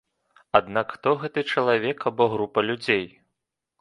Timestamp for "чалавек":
1.55-1.97